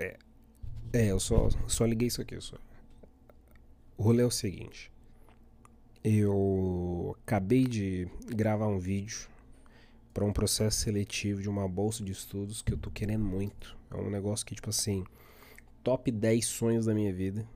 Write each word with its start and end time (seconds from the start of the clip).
É, 0.00 0.16
é 0.94 1.10
eu 1.10 1.20
só, 1.20 1.50
só 1.68 1.84
liguei 1.84 2.08
isso 2.08 2.22
aqui. 2.22 2.40
Só. 2.40 2.56
O 3.98 4.02
rolê 4.02 4.22
é 4.22 4.26
o 4.26 4.30
seguinte. 4.30 4.90
Eu 6.02 7.14
acabei 7.22 7.66
de 7.66 8.08
gravar 8.26 8.66
um 8.66 8.78
vídeo 8.78 9.28
para 10.14 10.24
um 10.24 10.32
processo 10.32 10.78
seletivo 10.78 11.42
de 11.42 11.48
uma 11.48 11.68
bolsa 11.68 12.02
de 12.02 12.12
estudos 12.12 12.62
que 12.62 12.72
eu 12.72 12.78
tô 12.78 12.90
querendo 12.90 13.24
muito. 13.24 13.76
É 13.90 13.96
um 13.96 14.08
negócio 14.08 14.46
que, 14.46 14.54
tipo 14.54 14.70
assim, 14.70 15.04
top 15.84 16.10
10 16.10 16.46
sonhos 16.46 16.86
da 16.86 16.94
minha 16.94 17.12
vida. 17.12 17.46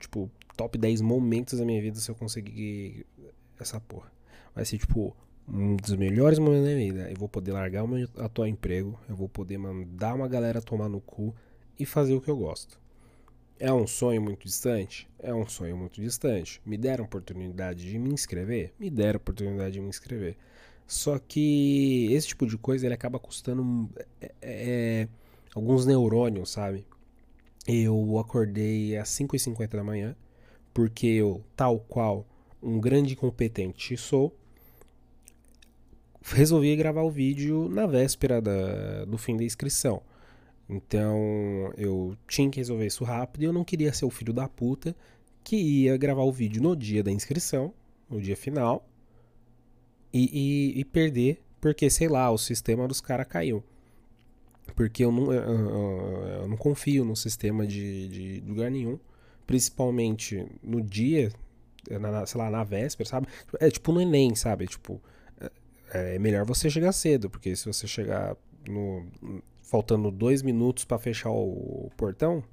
Tipo, 0.00 0.28
top 0.56 0.76
10 0.76 1.00
momentos 1.00 1.60
da 1.60 1.64
minha 1.64 1.80
vida 1.80 2.00
se 2.00 2.10
eu 2.10 2.16
conseguir 2.16 3.06
essa 3.58 3.80
porra. 3.80 4.12
Vai 4.52 4.64
ser, 4.64 4.78
tipo, 4.78 5.16
um 5.48 5.76
dos 5.76 5.94
melhores 5.94 6.40
momentos 6.40 6.66
da 6.66 6.74
minha 6.74 6.92
vida. 6.92 7.10
Eu 7.10 7.16
vou 7.16 7.28
poder 7.28 7.52
largar 7.52 7.84
o 7.84 7.88
meu 7.88 8.08
atual 8.18 8.48
emprego, 8.48 8.98
eu 9.08 9.14
vou 9.14 9.28
poder 9.28 9.58
mandar 9.58 10.14
uma 10.14 10.26
galera 10.26 10.60
tomar 10.60 10.88
no 10.88 11.00
cu 11.00 11.32
e 11.78 11.84
fazer 11.86 12.14
o 12.14 12.20
que 12.20 12.30
eu 12.30 12.36
gosto. 12.36 12.78
É 13.58 13.72
um 13.72 13.86
sonho 13.86 14.20
muito 14.20 14.44
distante? 14.44 15.08
É 15.18 15.32
um 15.32 15.46
sonho 15.46 15.76
muito 15.76 16.00
distante. 16.00 16.60
Me 16.66 16.76
deram 16.76 17.04
oportunidade 17.04 17.88
de 17.88 17.98
me 17.98 18.10
inscrever? 18.12 18.72
Me 18.78 18.90
deram 18.90 19.16
oportunidade 19.16 19.74
de 19.74 19.80
me 19.80 19.88
inscrever. 19.88 20.36
Só 20.86 21.18
que 21.18 22.08
esse 22.12 22.28
tipo 22.28 22.46
de 22.46 22.58
coisa 22.58 22.86
ele 22.86 22.94
acaba 22.94 23.18
custando 23.18 23.88
é, 24.20 24.26
é, 24.26 24.32
é 24.42 25.08
alguns 25.54 25.86
neurônios, 25.86 26.50
sabe? 26.50 26.86
Eu 27.66 28.18
acordei 28.18 28.96
às 28.96 29.08
5h50 29.08 29.68
da 29.68 29.84
manhã, 29.84 30.16
porque 30.74 31.06
eu, 31.06 31.42
tal 31.56 31.78
qual 31.78 32.26
um 32.62 32.78
grande 32.78 33.14
incompetente 33.14 33.96
sou, 33.96 34.36
resolvi 36.22 36.74
gravar 36.76 37.02
o 37.02 37.10
vídeo 37.10 37.68
na 37.68 37.86
véspera 37.86 38.40
da, 38.40 39.04
do 39.04 39.16
fim 39.16 39.36
da 39.36 39.44
inscrição. 39.44 40.02
Então 40.68 41.72
eu 41.76 42.16
tinha 42.26 42.50
que 42.50 42.58
resolver 42.58 42.86
isso 42.86 43.04
rápido 43.04 43.42
e 43.42 43.44
eu 43.44 43.52
não 43.52 43.64
queria 43.64 43.92
ser 43.92 44.04
o 44.04 44.10
filho 44.10 44.32
da 44.32 44.48
puta 44.48 44.96
que 45.42 45.56
ia 45.56 45.96
gravar 45.96 46.22
o 46.22 46.32
vídeo 46.32 46.62
no 46.62 46.74
dia 46.74 47.02
da 47.02 47.10
inscrição, 47.10 47.72
no 48.08 48.20
dia 48.20 48.36
final, 48.36 48.88
e, 50.12 50.72
e, 50.74 50.80
e 50.80 50.84
perder, 50.84 51.42
porque 51.60 51.90
sei 51.90 52.08
lá, 52.08 52.30
o 52.30 52.38
sistema 52.38 52.88
dos 52.88 53.00
caras 53.00 53.26
caiu. 53.26 53.62
Porque 54.74 55.04
eu 55.04 55.12
não, 55.12 55.30
eu, 55.30 55.42
eu 56.42 56.48
não 56.48 56.56
confio 56.56 57.04
no 57.04 57.14
sistema 57.14 57.66
de, 57.66 58.08
de 58.08 58.44
lugar 58.46 58.70
nenhum, 58.70 58.98
principalmente 59.46 60.46
no 60.62 60.80
dia, 60.80 61.30
na, 61.90 62.24
sei 62.24 62.40
lá, 62.40 62.50
na 62.50 62.64
véspera, 62.64 63.08
sabe? 63.08 63.28
É 63.60 63.70
tipo 63.70 63.92
no 63.92 64.00
Enem, 64.00 64.34
sabe? 64.34 64.66
Tipo, 64.66 65.00
é, 65.92 66.14
é 66.14 66.18
melhor 66.18 66.46
você 66.46 66.70
chegar 66.70 66.92
cedo, 66.92 67.28
porque 67.28 67.54
se 67.54 67.66
você 67.66 67.86
chegar 67.86 68.34
no 68.66 69.06
faltando 69.64 70.10
dois 70.10 70.42
minutos 70.42 70.84
para 70.84 70.98
fechar 70.98 71.30
o 71.30 71.90
portão, 71.96 72.44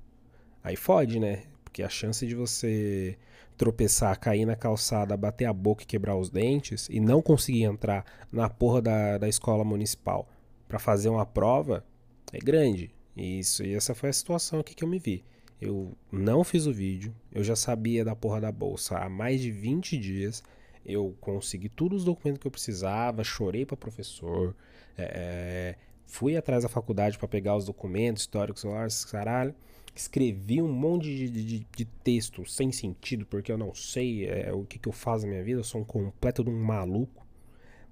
aí 0.63 0.75
fode, 0.75 1.19
né? 1.19 1.43
Porque 1.63 1.83
a 1.83 1.89
chance 1.89 2.25
de 2.25 2.35
você 2.35 3.17
tropeçar, 3.57 4.19
cair 4.19 4.45
na 4.45 4.55
calçada, 4.55 5.15
bater 5.15 5.45
a 5.45 5.53
boca 5.53 5.83
e 5.83 5.85
quebrar 5.85 6.15
os 6.15 6.29
dentes 6.29 6.87
e 6.89 6.99
não 6.99 7.21
conseguir 7.21 7.63
entrar 7.63 8.03
na 8.31 8.49
porra 8.49 8.81
da, 8.81 9.17
da 9.19 9.29
escola 9.29 9.63
municipal 9.63 10.27
para 10.67 10.79
fazer 10.79 11.09
uma 11.09 11.25
prova 11.25 11.85
é 12.33 12.39
grande. 12.39 12.93
Isso, 13.15 13.63
e 13.63 13.73
essa 13.73 13.93
foi 13.93 14.09
a 14.09 14.13
situação 14.13 14.59
aqui 14.59 14.73
que 14.73 14.83
eu 14.83 14.87
me 14.87 14.97
vi. 14.97 15.23
Eu 15.59 15.95
não 16.11 16.43
fiz 16.43 16.65
o 16.65 16.73
vídeo, 16.73 17.13
eu 17.31 17.43
já 17.43 17.55
sabia 17.55 18.03
da 18.03 18.15
porra 18.15 18.41
da 18.41 18.51
bolsa 18.51 18.97
há 18.97 19.07
mais 19.07 19.41
de 19.41 19.51
20 19.51 19.97
dias. 19.97 20.41
Eu 20.83 21.15
consegui 21.21 21.69
todos 21.69 21.99
os 21.99 22.05
documentos 22.05 22.41
que 22.41 22.47
eu 22.47 22.51
precisava, 22.51 23.23
chorei 23.23 23.65
para 23.65 23.77
professor, 23.77 24.55
é, 24.97 25.75
Fui 26.11 26.35
atrás 26.35 26.63
da 26.63 26.69
faculdade 26.69 27.17
para 27.17 27.25
pegar 27.25 27.55
os 27.55 27.63
documentos 27.63 28.23
históricos, 28.23 28.65
caralho. 29.05 29.55
Escrevi 29.95 30.61
um 30.61 30.67
monte 30.67 31.05
de, 31.05 31.29
de, 31.29 31.65
de, 31.73 31.85
texto 31.85 32.45
sem 32.45 32.69
sentido, 32.69 33.25
porque 33.25 33.49
eu 33.49 33.57
não 33.57 33.73
sei 33.73 34.27
é, 34.27 34.51
o 34.51 34.65
que, 34.65 34.77
que 34.77 34.89
eu 34.89 34.91
faço 34.91 35.25
na 35.25 35.31
minha 35.31 35.43
vida. 35.43 35.61
Eu 35.61 35.63
sou 35.63 35.79
um 35.79 35.85
completo 35.85 36.43
de 36.43 36.49
um 36.49 36.61
maluco. 36.61 37.25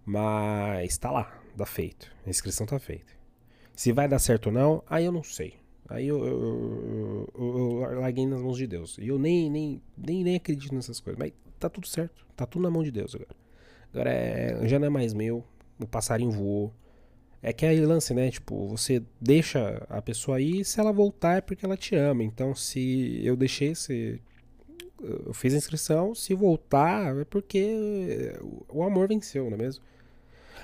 Mas 0.06 0.98
tá 0.98 1.10
lá, 1.10 1.42
dá 1.56 1.66
feito. 1.66 2.12
A 2.28 2.30
inscrição 2.30 2.66
tá 2.68 2.78
feita. 2.78 3.14
Se 3.74 3.94
vai 3.94 4.06
dar 4.06 4.20
certo 4.20 4.48
ou 4.48 4.52
não, 4.52 4.84
aí 4.90 5.06
eu 5.06 5.14
não 5.14 5.24
sei. 5.24 5.54
Aí 5.88 6.06
eu, 6.06 6.20
eu, 6.26 7.30
eu, 7.34 7.88
eu, 7.90 8.00
larguei 8.02 8.28
nas 8.28 8.42
mãos 8.42 8.58
de 8.58 8.68
Deus. 8.68 8.98
E 8.98 9.08
eu 9.08 9.18
nem, 9.18 9.50
nem, 9.50 9.82
nem, 9.98 10.26
nem 10.26 10.36
acredito 10.36 10.76
nessas 10.76 11.00
coisas. 11.00 11.18
Mas 11.18 11.32
tá 11.58 11.70
tudo 11.70 11.88
certo. 11.88 12.28
Tá 12.36 12.46
tudo 12.46 12.64
na 12.64 12.70
mão 12.70 12.84
de 12.84 12.92
Deus 12.92 13.16
agora. 13.16 13.36
Agora 13.94 14.12
é, 14.12 14.68
já 14.68 14.78
não 14.78 14.88
é 14.88 14.90
mais 14.90 15.14
meu. 15.14 15.42
O 15.80 15.88
passarinho 15.88 16.32
voou. 16.32 16.74
É 17.42 17.54
que 17.54 17.66
é 17.66 17.74
lance, 17.86 18.14
né? 18.14 18.30
Tipo, 18.30 18.68
você 18.68 19.02
deixa 19.20 19.86
a 19.90 20.02
pessoa 20.02 20.38
aí, 20.38 20.64
se 20.66 20.80
ela 20.80 20.92
voltar 20.92 21.38
é 21.38 21.42
porque 21.42 21.66
ela 21.66 21.78
te 21.78 21.96
ama. 21.96 22.24
Então, 22.24 22.54
se 22.54 23.22
eu 23.24 23.36
deixei 23.36 23.70
esse. 23.70 24.22
Eu 25.02 25.34
fiz 25.34 25.54
a 25.54 25.58
inscrição, 25.58 26.14
se 26.14 26.34
voltar 26.34 27.16
é 27.18 27.24
porque 27.24 28.34
o 28.68 28.84
amor 28.84 29.08
venceu, 29.08 29.46
não 29.46 29.54
é 29.54 29.58
mesmo? 29.58 29.82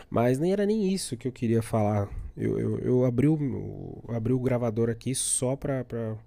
Mas 0.09 0.37
nem 0.37 0.51
era 0.51 0.65
nem 0.65 0.93
isso 0.93 1.15
que 1.15 1.27
eu 1.27 1.31
queria 1.31 1.61
falar. 1.61 2.09
Eu, 2.35 2.59
eu, 2.59 2.79
eu 2.79 3.05
abri, 3.05 3.27
o, 3.27 4.03
abri 4.09 4.33
o 4.33 4.39
gravador 4.39 4.89
aqui 4.89 5.15
só 5.15 5.55
pra, 5.55 5.85
pra, 5.85 6.17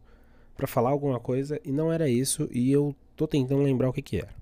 pra 0.57 0.67
falar 0.67 0.91
alguma 0.91 1.21
coisa 1.21 1.61
e 1.63 1.71
não 1.71 1.93
era 1.93 2.09
isso. 2.09 2.49
E 2.51 2.73
eu 2.73 2.95
tô 3.15 3.27
tentando 3.29 3.63
lembrar 3.63 3.91
o 3.91 3.93
que 3.93 4.03
que 4.03 4.17
era. 4.17 4.35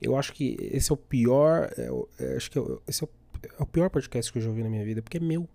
Eu 0.00 0.16
acho 0.16 0.32
que 0.32 0.56
esse 0.60 0.90
é 0.90 0.94
o 0.94 0.96
pior. 0.96 1.70
É, 1.78 1.88
é, 2.24 2.36
acho 2.36 2.50
que 2.50 2.58
esse 2.88 3.04
é 3.04 3.06
o 3.06 3.10
é 3.42 3.62
o 3.62 3.66
pior 3.66 3.90
podcast 3.90 4.32
que 4.32 4.38
eu 4.38 4.42
já 4.42 4.48
ouvi 4.48 4.62
na 4.62 4.70
minha 4.70 4.84
vida, 4.84 5.02
porque 5.02 5.18
é 5.18 5.20
meu. 5.20 5.48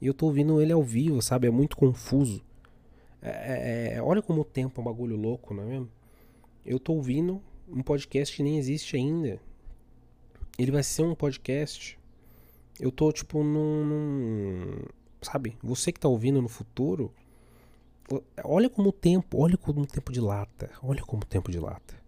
E 0.00 0.06
eu 0.06 0.14
tô 0.14 0.26
ouvindo 0.26 0.60
ele 0.60 0.72
ao 0.72 0.82
vivo, 0.82 1.20
sabe? 1.22 1.46
É 1.46 1.50
muito 1.50 1.76
confuso. 1.76 2.42
É, 3.22 3.30
é, 3.30 3.94
é, 3.94 4.02
olha 4.02 4.20
como 4.20 4.42
o 4.42 4.44
tempo 4.44 4.78
é 4.78 4.82
um 4.82 4.84
bagulho 4.84 5.16
louco, 5.16 5.54
não 5.54 5.62
é 5.62 5.66
mesmo? 5.66 5.90
Eu 6.64 6.78
tô 6.78 6.92
ouvindo 6.92 7.42
um 7.68 7.82
podcast 7.82 8.36
que 8.36 8.42
nem 8.42 8.58
existe 8.58 8.96
ainda. 8.96 9.40
Ele 10.58 10.70
vai 10.70 10.82
ser 10.82 11.02
um 11.02 11.14
podcast. 11.14 11.98
Eu 12.78 12.90
tô, 12.90 13.10
tipo, 13.12 13.42
num. 13.42 13.84
num 13.84 14.82
sabe? 15.22 15.56
Você 15.62 15.90
que 15.90 16.00
tá 16.00 16.08
ouvindo 16.08 16.40
no 16.40 16.48
futuro. 16.48 17.12
Olha 18.44 18.68
como 18.68 18.90
o 18.90 18.92
tempo. 18.92 19.42
Olha 19.42 19.56
como 19.56 19.80
o 19.82 19.86
tempo 19.86 20.12
dilata. 20.12 20.70
Olha 20.82 21.02
como 21.02 21.22
o 21.22 21.26
tempo 21.26 21.50
dilata. 21.50 22.03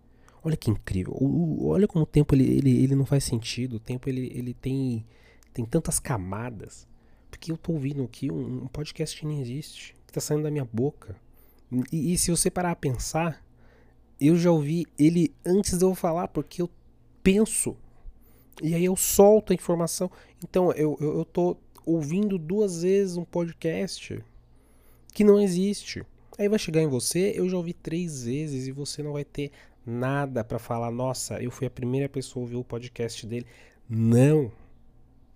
Olha 0.46 0.56
que 0.56 0.70
incrível. 0.70 1.12
O, 1.20 1.66
olha 1.70 1.88
como 1.88 2.04
o 2.04 2.06
tempo 2.06 2.32
ele, 2.32 2.44
ele, 2.44 2.84
ele 2.84 2.94
não 2.94 3.04
faz 3.04 3.24
sentido. 3.24 3.78
O 3.78 3.80
tempo 3.80 4.08
ele, 4.08 4.30
ele 4.32 4.54
tem, 4.54 5.04
tem 5.52 5.64
tantas 5.64 5.98
camadas. 5.98 6.86
Porque 7.28 7.50
eu 7.50 7.56
tô 7.56 7.72
ouvindo 7.72 8.04
aqui 8.04 8.30
um, 8.30 8.62
um 8.62 8.68
podcast 8.68 9.18
que 9.18 9.26
nem 9.26 9.40
existe. 9.40 9.96
Que 10.06 10.12
tá 10.12 10.20
saindo 10.20 10.44
da 10.44 10.50
minha 10.52 10.64
boca. 10.64 11.16
E, 11.90 12.12
e, 12.12 12.16
se 12.16 12.30
você 12.30 12.48
parar 12.48 12.70
a 12.70 12.76
pensar, 12.76 13.44
eu 14.20 14.36
já 14.36 14.48
ouvi 14.52 14.86
ele 14.96 15.34
antes 15.44 15.78
de 15.78 15.84
eu 15.84 15.96
falar, 15.96 16.28
porque 16.28 16.62
eu 16.62 16.70
penso. 17.24 17.76
E 18.62 18.72
aí 18.72 18.84
eu 18.84 18.94
solto 18.94 19.52
a 19.52 19.54
informação. 19.54 20.08
Então 20.44 20.70
eu, 20.74 20.96
eu, 21.00 21.18
eu 21.18 21.24
tô 21.24 21.56
ouvindo 21.84 22.38
duas 22.38 22.82
vezes 22.82 23.16
um 23.16 23.24
podcast 23.24 24.22
que 25.12 25.24
não 25.24 25.40
existe. 25.40 26.06
Aí 26.38 26.48
vai 26.48 26.58
chegar 26.60 26.82
em 26.82 26.88
você, 26.88 27.32
eu 27.34 27.48
já 27.48 27.56
ouvi 27.56 27.72
três 27.72 28.22
vezes 28.22 28.68
e 28.68 28.70
você 28.70 29.02
não 29.02 29.14
vai 29.14 29.24
ter 29.24 29.50
nada 29.86 30.42
para 30.42 30.58
falar, 30.58 30.90
nossa, 30.90 31.40
eu 31.40 31.50
fui 31.50 31.66
a 31.66 31.70
primeira 31.70 32.08
pessoa 32.08 32.42
a 32.42 32.44
ouvir 32.44 32.56
o 32.56 32.64
podcast 32.64 33.26
dele. 33.26 33.46
Não. 33.88 34.50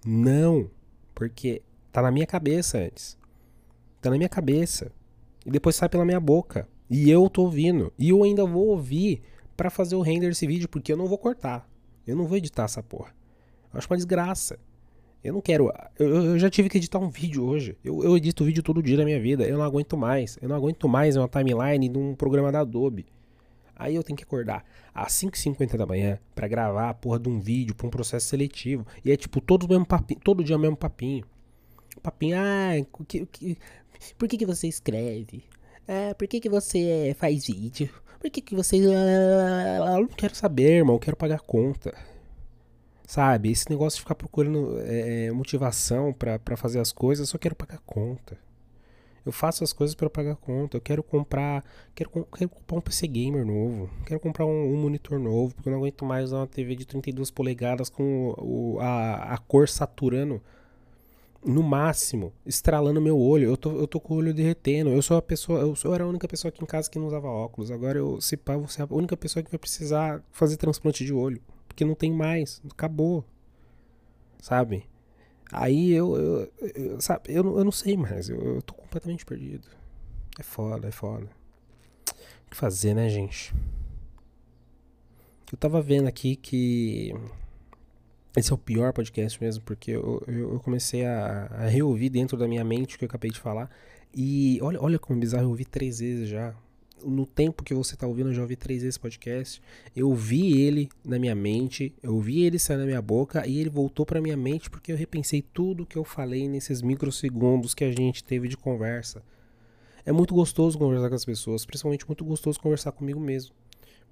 Não. 0.04 0.68
Porque 1.14 1.62
tá 1.92 2.02
na 2.02 2.10
minha 2.10 2.26
cabeça 2.26 2.78
antes. 2.78 3.16
Tá 4.00 4.10
na 4.10 4.16
minha 4.16 4.28
cabeça. 4.28 4.90
E 5.46 5.50
depois 5.50 5.76
sai 5.76 5.88
pela 5.88 6.04
minha 6.04 6.20
boca. 6.20 6.68
E 6.88 7.08
eu 7.08 7.30
tô 7.30 7.42
ouvindo. 7.42 7.92
E 7.98 8.08
eu 8.08 8.24
ainda 8.24 8.44
vou 8.44 8.68
ouvir 8.68 9.22
para 9.56 9.70
fazer 9.70 9.94
o 9.94 10.00
render 10.00 10.28
desse 10.28 10.46
vídeo, 10.46 10.68
porque 10.68 10.92
eu 10.92 10.96
não 10.96 11.06
vou 11.06 11.18
cortar. 11.18 11.68
Eu 12.06 12.16
não 12.16 12.26
vou 12.26 12.36
editar 12.36 12.64
essa 12.64 12.82
porra. 12.82 13.14
Eu 13.72 13.78
acho 13.78 13.86
uma 13.88 13.96
desgraça. 13.96 14.58
Eu 15.22 15.34
não 15.34 15.40
quero. 15.40 15.70
Eu, 15.98 16.08
eu, 16.08 16.38
já 16.38 16.48
tive 16.48 16.68
que 16.68 16.78
editar 16.78 16.98
um 16.98 17.10
vídeo 17.10 17.44
hoje. 17.44 17.76
Eu, 17.84 18.02
eu 18.02 18.16
edito 18.16 18.44
vídeo 18.44 18.62
todo 18.62 18.82
dia 18.82 18.96
na 18.96 19.04
minha 19.04 19.20
vida. 19.20 19.44
Eu 19.44 19.58
não 19.58 19.64
aguento 19.64 19.96
mais. 19.96 20.38
Eu 20.40 20.48
não 20.48 20.56
aguento 20.56 20.88
mais 20.88 21.16
uma 21.16 21.28
timeline 21.28 21.88
de 21.88 21.98
um 21.98 22.14
programa 22.14 22.50
da 22.50 22.60
Adobe. 22.60 23.06
Aí 23.80 23.94
eu 23.94 24.02
tenho 24.02 24.14
que 24.14 24.24
acordar 24.24 24.62
às 24.94 25.10
5h50 25.14 25.78
da 25.78 25.86
manhã 25.86 26.18
para 26.34 26.46
gravar 26.46 26.90
a 26.90 26.94
porra 26.94 27.18
de 27.18 27.30
um 27.30 27.40
vídeo 27.40 27.74
pra 27.74 27.86
um 27.86 27.90
processo 27.90 28.28
seletivo. 28.28 28.86
E 29.02 29.10
é 29.10 29.16
tipo 29.16 29.40
todo, 29.40 29.66
mesmo 29.66 29.86
papinho, 29.86 30.20
todo 30.20 30.44
dia 30.44 30.54
o 30.54 30.58
mesmo 30.58 30.76
papinho. 30.76 31.24
Papinho, 32.02 32.36
ah, 32.38 32.72
que, 33.08 33.24
que, 33.24 33.58
por 34.18 34.28
que, 34.28 34.36
que 34.36 34.44
você 34.44 34.68
escreve? 34.68 35.44
Ah, 35.88 36.14
por 36.14 36.28
que, 36.28 36.40
que 36.40 36.48
você 36.50 37.16
faz 37.18 37.46
vídeo? 37.46 37.88
Por 38.20 38.30
que, 38.30 38.42
que 38.42 38.54
você. 38.54 38.76
Ah, 38.76 39.96
eu 39.96 40.02
não 40.02 40.08
quero 40.08 40.34
saber, 40.34 40.76
irmão, 40.76 40.96
eu 40.96 41.00
quero 41.00 41.16
pagar 41.16 41.40
conta. 41.40 41.94
Sabe? 43.06 43.50
Esse 43.50 43.70
negócio 43.70 43.96
de 43.96 44.02
ficar 44.02 44.14
procurando 44.14 44.78
é, 44.80 45.32
motivação 45.32 46.12
para 46.12 46.56
fazer 46.58 46.80
as 46.80 46.92
coisas, 46.92 47.26
eu 47.26 47.32
só 47.32 47.38
quero 47.38 47.56
pagar 47.56 47.78
conta. 47.86 48.36
Eu 49.24 49.32
faço 49.32 49.62
as 49.62 49.72
coisas 49.72 49.94
para 49.94 50.08
pagar 50.08 50.36
conta. 50.36 50.76
Eu 50.76 50.80
quero 50.80 51.02
comprar, 51.02 51.64
quero, 51.94 52.10
quero 52.10 52.48
comprar 52.48 52.76
um 52.78 52.80
PC 52.80 53.06
gamer 53.06 53.44
novo. 53.44 53.90
Quero 54.06 54.18
comprar 54.20 54.46
um, 54.46 54.72
um, 54.72 54.76
monitor 54.76 55.18
novo, 55.18 55.54
porque 55.54 55.68
eu 55.68 55.72
não 55.72 55.78
aguento 55.78 56.04
mais 56.04 56.32
uma 56.32 56.46
TV 56.46 56.74
de 56.74 56.86
32 56.86 57.30
polegadas 57.30 57.90
com 57.90 58.34
o, 58.38 58.78
a, 58.80 59.34
a 59.34 59.38
cor 59.38 59.68
saturando 59.68 60.40
no 61.44 61.62
máximo, 61.62 62.32
estralando 62.46 63.00
meu 63.00 63.18
olho. 63.18 63.50
Eu 63.50 63.56
tô, 63.56 63.72
eu 63.78 63.86
tô 63.86 64.00
com 64.00 64.14
o 64.14 64.16
olho 64.18 64.34
derretendo. 64.34 64.90
Eu 64.90 65.02
sou 65.02 65.16
a 65.16 65.22
pessoa, 65.22 65.60
eu, 65.60 65.74
eu 65.84 65.94
era 65.94 66.04
a 66.04 66.08
única 66.08 66.26
pessoa 66.28 66.50
aqui 66.50 66.62
em 66.62 66.66
casa 66.66 66.90
que 66.90 66.98
não 66.98 67.06
usava 67.06 67.28
óculos. 67.28 67.70
Agora 67.70 67.98
eu, 67.98 68.20
se 68.20 68.36
pá, 68.36 68.56
você 68.56 68.82
é 68.82 68.84
a 68.84 68.94
única 68.94 69.16
pessoa 69.16 69.42
que 69.42 69.50
vai 69.50 69.58
precisar 69.58 70.22
fazer 70.30 70.56
transplante 70.56 71.04
de 71.04 71.12
olho. 71.12 71.40
Porque 71.68 71.84
não 71.84 71.94
tem 71.94 72.12
mais. 72.12 72.60
Acabou. 72.70 73.24
Sabe? 74.40 74.89
Aí 75.52 75.92
eu, 75.92 76.16
eu, 76.16 76.52
eu 76.74 77.00
sabe, 77.00 77.22
eu, 77.28 77.58
eu 77.58 77.64
não 77.64 77.72
sei 77.72 77.96
mais. 77.96 78.28
Eu, 78.28 78.56
eu 78.56 78.62
tô 78.62 78.74
completamente 78.74 79.24
perdido. 79.24 79.66
É 80.38 80.42
foda, 80.42 80.88
é 80.88 80.92
foda. 80.92 81.28
O 82.46 82.50
que 82.50 82.56
fazer, 82.56 82.94
né, 82.94 83.08
gente? 83.08 83.54
Eu 85.52 85.58
tava 85.58 85.82
vendo 85.82 86.06
aqui 86.06 86.36
que 86.36 87.12
esse 88.36 88.52
é 88.52 88.54
o 88.54 88.58
pior 88.58 88.92
podcast 88.92 89.42
mesmo, 89.42 89.64
porque 89.64 89.90
eu, 89.90 90.22
eu 90.28 90.60
comecei 90.60 91.04
a, 91.04 91.46
a, 91.46 91.66
reouvir 91.66 92.10
dentro 92.10 92.36
da 92.36 92.46
minha 92.46 92.62
mente 92.64 92.94
o 92.94 92.98
que 92.98 93.04
eu 93.04 93.08
acabei 93.08 93.30
de 93.30 93.40
falar. 93.40 93.68
E 94.14 94.58
olha, 94.62 94.80
olha 94.80 94.98
como 94.98 95.18
bizarro, 95.18 95.44
eu 95.44 95.50
ouvi 95.50 95.64
três 95.64 95.98
vezes 95.98 96.28
já. 96.28 96.54
No 97.04 97.26
tempo 97.26 97.62
que 97.62 97.74
você 97.74 97.96
tá 97.96 98.06
ouvindo, 98.06 98.30
eu 98.30 98.34
já 98.34 98.42
ouvi 98.42 98.56
três 98.56 98.82
vezes 98.82 98.98
podcast. 98.98 99.62
Eu 99.94 100.08
ouvi 100.08 100.60
ele 100.60 100.88
na 101.04 101.18
minha 101.18 101.34
mente, 101.34 101.94
eu 102.02 102.14
ouvi 102.14 102.42
ele 102.42 102.58
sair 102.58 102.76
na 102.76 102.84
minha 102.84 103.00
boca 103.00 103.46
e 103.46 103.58
ele 103.58 103.70
voltou 103.70 104.04
pra 104.04 104.20
minha 104.20 104.36
mente 104.36 104.70
porque 104.70 104.92
eu 104.92 104.96
repensei 104.96 105.42
tudo 105.42 105.86
que 105.86 105.96
eu 105.96 106.04
falei 106.04 106.48
nesses 106.48 106.82
microsegundos 106.82 107.74
que 107.74 107.84
a 107.84 107.92
gente 107.92 108.22
teve 108.22 108.48
de 108.48 108.56
conversa. 108.56 109.22
É 110.04 110.12
muito 110.12 110.34
gostoso 110.34 110.78
conversar 110.78 111.08
com 111.08 111.14
as 111.14 111.24
pessoas, 111.24 111.64
principalmente 111.64 112.06
muito 112.06 112.24
gostoso 112.24 112.58
conversar 112.60 112.92
comigo 112.92 113.20
mesmo. 113.20 113.54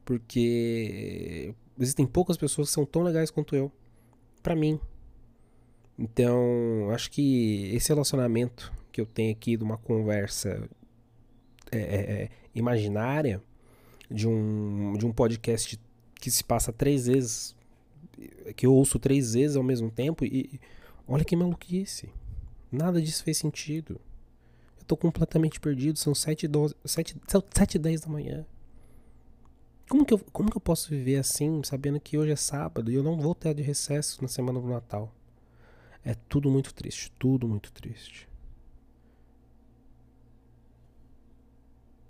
Porque 0.05 1.55
existem 1.79 2.07
poucas 2.07 2.37
pessoas 2.37 2.69
que 2.69 2.75
são 2.75 2.85
tão 2.85 3.03
legais 3.03 3.31
quanto 3.31 3.55
eu 3.55 3.71
para 4.43 4.55
mim. 4.55 4.79
Então, 5.99 6.91
acho 6.93 7.11
que 7.11 7.71
esse 7.75 7.89
relacionamento 7.89 8.73
que 8.93 9.01
eu 9.01 9.07
tenho 9.07 9.33
aqui 9.33 9.57
de 9.57 9.65
uma 9.65 9.77
conversa 9.77 10.69
é, 11.71 11.79
é, 11.79 12.23
é, 12.23 12.31
imaginária, 12.55 13.43
de 14.11 14.27
um, 14.27 14.95
de 14.95 15.05
um 15.05 15.13
podcast 15.13 15.79
que 16.15 16.31
se 16.31 16.43
passa 16.43 16.73
três 16.73 17.07
vezes, 17.07 17.55
que 18.57 18.67
eu 18.67 18.73
ouço 18.73 18.99
três 18.99 19.35
vezes 19.35 19.57
ao 19.57 19.63
mesmo 19.63 19.91
tempo, 19.91 20.25
e 20.25 20.61
olha 21.07 21.25
que 21.25 21.37
maluquice. 21.37 22.11
Nada 22.71 23.01
disso 23.01 23.23
fez 23.23 23.39
sentido. 23.39 24.01
Eu 24.79 24.85
tô 24.85 24.97
completamente 24.97 25.61
perdido, 25.61 25.99
são 25.99 26.15
sete 26.15 26.47
e 26.47 27.79
dez 27.79 28.01
da 28.01 28.09
manhã. 28.09 28.47
Como 29.89 30.05
que, 30.05 30.13
eu, 30.13 30.19
como 30.33 30.51
que 30.51 30.57
eu 30.57 30.61
posso 30.61 30.91
viver 30.91 31.17
assim, 31.17 31.63
sabendo 31.65 31.99
que 31.99 32.19
hoje 32.19 32.33
é 32.33 32.37
sábado 32.37 32.91
e 32.91 32.95
eu 32.95 33.03
não 33.03 33.19
vou 33.19 33.35
ter 33.35 33.55
de 33.55 33.63
recesso 33.63 34.21
na 34.21 34.29
semana 34.29 34.61
do 34.61 34.69
Natal? 34.69 35.15
É 36.05 36.15
tudo 36.29 36.51
muito 36.51 36.75
triste, 36.75 37.11
tudo 37.19 37.49
muito 37.49 37.73
triste. 37.73 38.28